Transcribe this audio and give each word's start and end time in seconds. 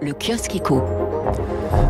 Le 0.00 0.12
kiosque 0.12 0.54
éco. 0.54 0.82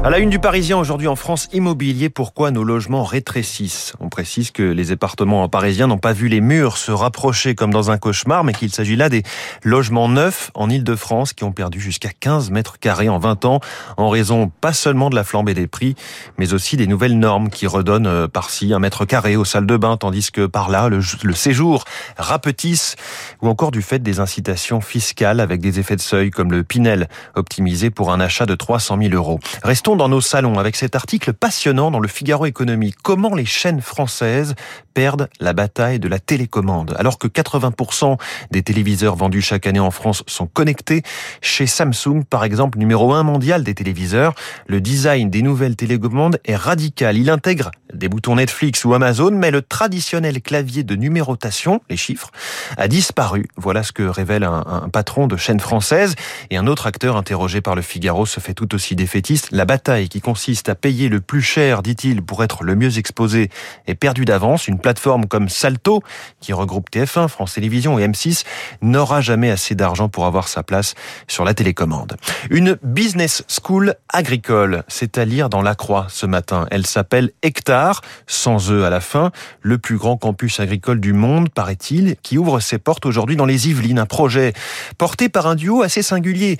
À 0.04 0.10
la 0.10 0.19
une 0.19 0.31
du 0.31 0.39
Parisien 0.39 0.79
aujourd'hui 0.79 1.08
en 1.08 1.17
France, 1.17 1.49
immobilier, 1.53 2.09
pourquoi 2.09 2.51
nos 2.51 2.65
logements 2.65 3.05
rétrécissent? 3.05 3.95
On 4.01 4.09
précise 4.09 4.51
que 4.51 4.63
les 4.63 4.93
appartements 4.93 5.49
parisiens 5.49 5.89
n'ont 5.89 5.99
pas 5.99 6.13
vu 6.13 6.29
les 6.29 6.41
murs 6.41 6.76
se 6.76 6.92
rapprocher 6.92 7.55
comme 7.55 7.73
dans 7.73 7.91
un 7.91 7.99
cauchemar, 7.99 8.45
mais 8.45 8.53
qu'il 8.53 8.73
s'agit 8.73 8.96
là 8.96 9.09
des 9.09 9.25
logements 9.64 10.09
neufs 10.09 10.50
en 10.55 10.71
Ile-de-France 10.71 11.32
qui 11.32 11.45
ont 11.45 11.53
perdu 11.53 11.80
jusqu'à 11.80 12.11
15 12.19 12.50
mètres 12.50 12.79
carrés 12.79 13.08
en 13.08 13.18
20 13.18 13.45
ans 13.45 13.60
en 13.96 14.08
raison 14.08 14.50
pas 14.60 14.72
seulement 14.72 15.10
de 15.10 15.16
la 15.16 15.24
flambée 15.24 15.54
des 15.54 15.66
prix, 15.66 15.94
mais 16.38 16.54
aussi 16.54 16.76
des 16.76 16.86
nouvelles 16.86 17.18
normes 17.18 17.50
qui 17.50 17.66
redonnent 17.66 18.06
euh, 18.06 18.28
par-ci 18.28 18.72
un 18.72 18.78
mètre 18.78 19.04
carré 19.04 19.36
aux 19.36 19.44
salles 19.44 19.66
de 19.66 19.76
bain, 19.76 19.96
tandis 19.96 20.30
que 20.30 20.46
par 20.46 20.70
là, 20.70 20.88
le, 20.88 21.00
le 21.22 21.34
séjour 21.34 21.84
rapetisse, 22.16 22.96
ou 23.42 23.48
encore 23.48 23.72
du 23.72 23.82
fait 23.82 23.98
des 23.98 24.20
incitations 24.20 24.80
fiscales 24.80 25.40
avec 25.40 25.60
des 25.60 25.80
effets 25.80 25.96
de 25.96 26.00
seuil 26.00 26.30
comme 26.30 26.52
le 26.52 26.62
Pinel 26.62 27.08
optimisé 27.39 27.91
pour 27.91 28.12
un 28.12 28.20
achat 28.20 28.46
de 28.46 28.54
300 28.54 28.98
000 29.00 29.14
euros. 29.14 29.40
Restons 29.62 29.96
dans 29.96 30.08
nos 30.08 30.21
salons 30.21 30.58
avec 30.58 30.76
cet 30.76 30.96
article 30.96 31.32
passionnant 31.32 31.90
dans 31.90 32.01
le 32.01 32.09
Figaro 32.09 32.47
Économie. 32.47 32.95
Comment 33.03 33.35
les 33.35 33.45
chaînes 33.45 33.81
françaises 33.81 34.55
perdent 34.95 35.29
la 35.41 35.53
bataille 35.53 35.98
de 35.98 36.09
la 36.09 36.19
télécommande? 36.19 36.95
Alors 36.98 37.19
que 37.19 37.29
80% 37.29 38.19
des 38.51 38.62
téléviseurs 38.62 39.17
vendus 39.17 39.43
chaque 39.43 39.67
année 39.67 39.81
en 39.81 39.91
France 39.91 40.23
sont 40.27 40.47
connectés, 40.47 41.03
chez 41.41 41.67
Samsung, 41.67 42.25
par 42.29 42.45
exemple, 42.45 42.79
numéro 42.79 43.15
1 43.15 43.23
mondial 43.23 43.62
des 43.62 43.75
téléviseurs, 43.75 44.34
le 44.67 44.81
design 44.81 45.31
des 45.31 45.43
nouvelles 45.43 45.77
télécommandes 45.77 46.39
est 46.45 46.57
radical. 46.57 47.17
Il 47.17 47.31
intègre 47.31 47.70
des 47.95 48.09
boutons 48.09 48.37
Netflix 48.37 48.84
ou 48.84 48.95
Amazon, 48.95 49.31
mais 49.31 49.51
le 49.51 49.62
traditionnel 49.62 50.43
clavier 50.43 50.83
de 50.83 50.95
numérotation, 50.95 51.81
les 51.89 51.97
chiffres, 51.97 52.31
a 52.77 52.89
disparu. 52.89 53.47
Voilà 53.57 53.83
ce 53.83 53.93
que 53.93 54.03
révèle 54.03 54.45
un, 54.45 54.65
un 54.67 54.89
patron 54.89 55.27
de 55.27 55.37
chaîne 55.37 55.61
française. 55.61 56.15
Et 56.51 56.57
un 56.57 56.67
autre 56.67 56.87
acteur 56.87 57.17
interrogé 57.19 57.61
par 57.61 57.75
le 57.75 57.83
Figaro 57.83 58.27
se 58.27 58.41
fait 58.41 58.55
tout 58.55 58.75
aussi 58.75 58.97
défaitiste. 58.97 59.49
La 59.51 59.65
bataille 59.65 60.09
qui 60.09 60.21
consiste 60.21 60.69
à 60.69 60.75
payer 60.75 61.09
le 61.09 61.20
plus 61.20 61.42
cher, 61.42 61.83
dit-il, 61.83 62.23
pour 62.23 62.42
être 62.42 62.62
le 62.62 62.75
mieux 62.75 62.98
exposé, 62.98 63.51
est 63.87 63.95
perdue 63.95 64.25
d'avance. 64.25 64.69
Une 64.69 64.79
plateforme 64.79 65.27
comme 65.27 65.48
Salto, 65.48 66.03
qui 66.41 66.53
regroupe 66.53 66.91
TF1, 66.91 67.29
France 67.29 67.55
Télévisions 67.55 67.98
et 67.98 68.07
M6, 68.07 68.45
n'aura 68.83 69.20
jamais 69.20 69.51
assez 69.51 69.75
d'argent 69.75 70.09
pour 70.09 70.27
avoir 70.27 70.48
sa 70.48 70.62
place 70.62 70.95
sur 71.27 71.45
la 71.45 71.55
télécommande. 71.55 72.17
Une 72.51 72.79
business 72.83 73.45
school 73.48 73.95
agricole, 74.09 74.85
c'est 74.89 75.19
à 75.19 75.25
lire 75.25 75.48
dans 75.48 75.62
La 75.62 75.75
Croix 75.75 76.07
ce 76.09 76.27
matin. 76.27 76.67
Elle 76.70 76.87
s'appelle 76.87 77.31
Hectare, 77.42 78.01
sans 78.27 78.70
eux 78.70 78.85
à 78.85 78.91
la 78.91 79.01
fin, 79.01 79.33
le 79.61 79.79
plus 79.79 79.97
grand 79.97 80.17
campus 80.17 80.61
agricole 80.61 81.01
du 81.01 81.12
monde, 81.12 81.51
paraît-il, 81.51 82.17
qui 82.23 82.39
ouvre 82.39 82.61
ses 82.61 82.79
portes 82.79 83.07
aujourd'hui 83.07 83.37
dans 83.37 83.47
les 83.47 83.69
Yvelines. 83.69 83.98
Un 83.98 84.07
projet 84.07 84.53
porté 84.97 85.29
par 85.29 85.47
un 85.47 85.55
duo 85.55 85.83
assez 85.83 86.03
singulier. 86.03 86.59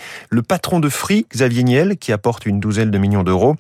Patron 0.49 0.81
de 0.81 0.89
Free, 0.89 1.27
Xavier 1.31 1.63
Niel, 1.63 1.99
qui 1.99 2.11
apporte 2.11 2.47
une 2.47 2.59
douzaine 2.59 2.91
de 2.91 2.99
millions 2.99 3.23
d'euros, 3.23 3.57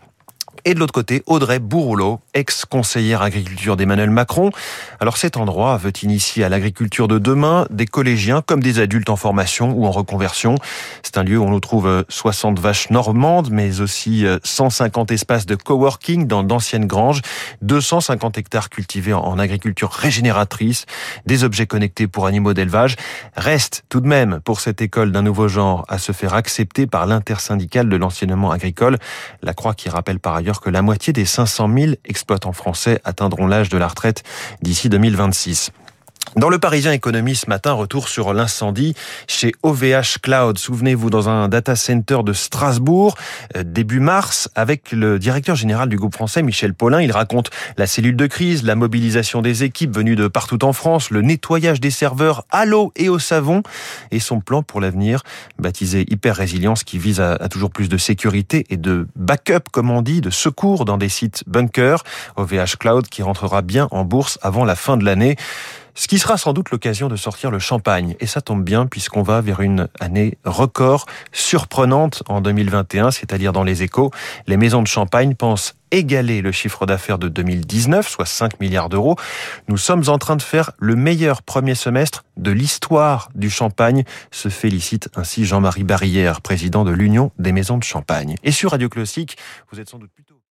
et 0.69 0.74
de 0.74 0.80
l'autre 0.80 0.92
côté, 0.92 1.22
Audrey 1.24 1.61
Bourroulot, 1.61 2.20
ex-conseillère 2.34 3.22
agriculture 3.22 3.78
d'Emmanuel 3.78 4.11
Macron. 4.11 4.50
Alors 5.00 5.16
cet 5.16 5.38
endroit 5.38 5.78
veut 5.78 5.94
initier 6.02 6.44
à 6.44 6.50
l'agriculture 6.50 7.08
de 7.08 7.19
demain 7.19 7.66
des 7.70 7.86
collégiens 7.86 8.42
comme 8.42 8.62
des 8.62 8.78
adultes 8.78 9.08
en 9.08 9.16
formation 9.16 9.72
ou 9.72 9.86
en 9.86 9.91
reconversion. 9.91 10.56
C'est 11.02 11.16
un 11.16 11.22
lieu 11.22 11.38
où 11.38 11.44
on 11.44 11.58
trouve 11.58 12.05
60 12.10 12.60
vaches 12.60 12.91
normandes, 12.91 13.48
mais 13.50 13.80
aussi 13.80 14.27
150 14.44 15.10
espaces 15.10 15.47
de 15.47 15.55
coworking 15.55 16.27
dans 16.27 16.42
d'anciennes 16.42 16.86
granges, 16.86 17.22
250 17.62 18.36
hectares 18.36 18.69
cultivés 18.69 19.14
en 19.14 19.38
agriculture 19.38 19.91
régénératrice, 19.91 20.84
des 21.25 21.44
objets 21.44 21.66
connectés 21.66 22.08
pour 22.08 22.27
animaux 22.27 22.53
d'élevage. 22.53 22.97
Reste 23.36 23.84
tout 23.88 24.03
de 24.03 24.06
même 24.06 24.41
pour 24.44 24.60
cette 24.60 24.82
école 24.82 25.12
d'un 25.12 25.22
nouveau 25.22 25.48
genre 25.48 25.86
à 25.88 25.97
se 25.97 26.12
faire 26.12 26.34
accepter 26.34 26.86
par 26.86 27.06
l'intersyndicale 27.06 27.88
de 27.88 27.97
l'enseignement 27.97 28.50
agricole, 28.50 28.98
la 29.42 29.55
Croix 29.55 29.72
qui 29.72 29.88
rappelle 29.88 30.20
par 30.20 30.34
ailleurs 30.34 30.58
que 30.61 30.70
la 30.70 30.83
moitié 30.83 31.12
des 31.12 31.25
500 31.25 31.69
000 31.73 31.92
exploitants 32.05 32.53
français 32.53 33.01
atteindront 33.05 33.47
l'âge 33.47 33.69
de 33.69 33.78
la 33.78 33.89
retraite 33.89 34.23
d'ici 34.62 34.88
2026. 34.88 35.72
Dans 36.37 36.50
le 36.50 36.59
Parisien 36.59 36.93
Économie 36.93 37.34
ce 37.34 37.49
matin, 37.49 37.72
retour 37.72 38.09
sur 38.09 38.34
l'incendie 38.34 38.94
chez 39.27 39.53
OVH 39.62 40.19
Cloud. 40.22 40.59
Souvenez-vous, 40.59 41.11
dans 41.11 41.28
un 41.28 41.49
data 41.49 41.75
center 41.75 42.19
de 42.25 42.33
Strasbourg, 42.33 43.16
début 43.65 43.99
mars, 43.99 44.49
avec 44.55 44.93
le 44.93 45.19
directeur 45.19 45.56
général 45.56 45.88
du 45.88 45.97
groupe 45.97 46.15
français, 46.15 46.43
Michel 46.43 46.75
Paulin. 46.75 47.00
Il 47.00 47.12
raconte 47.12 47.50
la 47.77 47.87
cellule 47.87 48.15
de 48.15 48.27
crise, 48.27 48.62
la 48.62 48.75
mobilisation 48.75 49.43
des 49.43 49.65
équipes 49.65 49.94
venues 49.94 50.17
de 50.17 50.28
partout 50.28 50.65
en 50.65 50.72
France, 50.72 51.11
le 51.11 51.22
nettoyage 51.22 51.81
des 51.81 51.91
serveurs 51.91 52.44
à 52.50 52.67
l'eau 52.67 52.93
et 52.94 53.09
au 53.09 53.19
savon, 53.19 53.62
et 54.11 54.21
son 54.21 54.41
plan 54.41 54.62
pour 54.62 54.81
l'avenir, 54.81 55.22
baptisé 55.59 56.05
Hyper 56.09 56.37
Résilience, 56.37 56.84
qui 56.84 56.99
vise 56.99 57.21
à, 57.21 57.33
à, 57.33 57.49
toujours 57.49 57.71
plus 57.71 57.88
de 57.88 57.97
sécurité 57.97 58.67
et 58.71 58.77
de 58.77 59.09
backup, 59.17 59.71
comme 59.72 59.91
on 59.91 60.03
dit, 60.03 60.21
de 60.21 60.31
secours 60.31 60.84
dans 60.84 60.99
des 60.99 61.09
sites 61.09 61.43
bunkers. 61.47 62.05
OVH 62.37 62.77
Cloud 62.78 63.09
qui 63.09 63.22
rentrera 63.22 63.62
bien 63.62 63.88
en 63.91 64.05
bourse 64.05 64.38
avant 64.43 64.65
la 64.65 64.77
fin 64.77 64.97
de 64.97 65.05
l'année. 65.05 65.37
Ce 65.98 66.06
qui 66.06 66.20
sera 66.20 66.38
sans 66.38 66.53
doute 66.53 66.70
l'occasion 66.70 67.09
de 67.09 67.16
sortir 67.16 67.50
le 67.50 67.59
champagne. 67.59 68.14
Et 68.20 68.28
ça 68.28 68.41
tombe 68.41 68.62
bien 68.62 68.86
puisqu'on 68.86 69.25
va 69.25 69.41
vers 69.41 69.60
une 69.60 69.88
année 69.98 70.38
record 70.44 71.06
surprenante 71.32 72.22
en 72.28 72.41
2021, 72.41 73.10
c'est-à-dire 73.10 73.53
dans 73.53 73.64
les 73.64 73.82
échos. 73.82 74.12
Les 74.47 74.56
maisons 74.56 74.81
de 74.81 74.87
champagne 74.87 75.34
pensent 75.34 75.75
égaler 75.91 76.41
le 76.41 76.53
chiffre 76.53 76.87
d'affaires 76.87 77.19
de 77.19 77.28
2019, 77.28 78.08
soit 78.08 78.26
5 78.26 78.60
milliards 78.60 78.88
d'euros. 78.88 79.16
Nous 79.66 79.76
sommes 79.76 80.04
en 80.06 80.19
train 80.19 80.37
de 80.37 80.42
faire 80.42 80.70
le 80.78 80.94
meilleur 80.94 81.42
premier 81.42 81.75
semestre 81.75 82.25
de 82.37 82.53
l'histoire 82.53 83.28
du 83.34 83.50
champagne, 83.50 84.04
se 84.31 84.50
félicite 84.50 85.08
ainsi 85.16 85.47
Jean-Marie 85.47 85.82
Barrière, 85.82 86.42
président 86.42 86.84
de 86.84 86.92
l'Union 86.92 87.32
des 87.41 87.50
maisons 87.50 87.76
de 87.76 87.82
champagne. 87.82 88.37
Et 88.44 88.53
sur 88.53 88.70
Radio 88.70 88.88
Classique, 88.88 89.37
vous 89.72 89.81
êtes 89.81 89.88
sans 89.88 89.98
doute 89.98 90.12
plutôt... 90.14 90.38